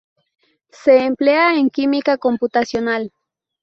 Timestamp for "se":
0.71-0.97